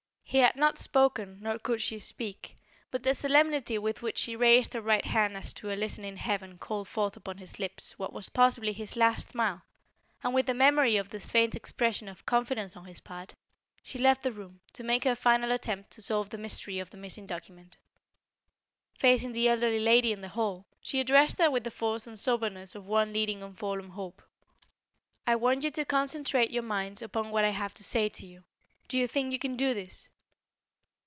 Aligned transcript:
He 0.23 0.37
had 0.37 0.55
not 0.55 0.77
spoken 0.77 1.39
nor 1.41 1.59
could 1.59 1.81
she 1.81 1.99
speak, 1.99 2.55
but 2.89 3.03
the 3.03 3.13
solemnity 3.13 3.77
with 3.77 4.01
which 4.01 4.17
she 4.17 4.37
raised 4.37 4.71
her 4.73 4.79
right 4.79 5.03
hand 5.03 5.35
as 5.35 5.51
to 5.55 5.73
a 5.73 5.75
listening 5.75 6.15
Heaven 6.15 6.57
called 6.57 6.87
forth 6.87 7.17
upon 7.17 7.37
his 7.37 7.59
lips 7.59 7.99
what 7.99 8.13
was 8.13 8.29
possibly 8.29 8.71
his 8.71 8.95
last 8.95 9.27
smile, 9.27 9.63
and 10.23 10.33
with 10.33 10.45
the 10.45 10.53
memory 10.53 10.95
of 10.95 11.09
this 11.09 11.31
faint 11.31 11.53
expression 11.53 12.07
of 12.07 12.25
confidence 12.25 12.77
on 12.77 12.85
his 12.85 13.01
part, 13.01 13.35
she 13.83 13.99
left 13.99 14.23
the 14.23 14.31
room, 14.31 14.61
to 14.71 14.85
make 14.85 15.03
her 15.03 15.15
final 15.17 15.51
attempt 15.51 15.91
to 15.91 16.01
solve 16.01 16.29
the 16.29 16.37
mystery 16.37 16.79
of 16.79 16.91
the 16.91 16.97
missing 16.97 17.27
document. 17.27 17.75
Facing 18.97 19.33
the 19.33 19.49
elderly 19.49 19.81
lady 19.81 20.13
in 20.13 20.21
the 20.21 20.29
hall, 20.29 20.65
she 20.79 21.01
addressed 21.01 21.39
her 21.39 21.51
with 21.51 21.65
the 21.65 21.71
force 21.71 22.07
and 22.07 22.17
soberness 22.17 22.73
of 22.73 22.87
one 22.87 23.11
leading 23.11 23.43
a 23.43 23.51
forlorn 23.51 23.89
hope: 23.89 24.21
"I 25.27 25.35
want 25.35 25.65
you 25.65 25.71
to 25.71 25.83
concentrate 25.83 26.51
your 26.51 26.63
mind 26.63 27.01
upon 27.01 27.31
what 27.31 27.43
I 27.43 27.49
have 27.49 27.73
to 27.73 27.83
say 27.83 28.07
to 28.07 28.25
you. 28.25 28.45
Do 28.87 28.97
you 28.97 29.09
think 29.09 29.33
you 29.33 29.39
can 29.39 29.57
do 29.57 29.73
this?" 29.73 30.07